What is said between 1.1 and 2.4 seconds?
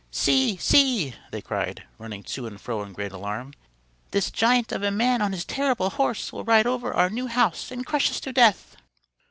they cried, running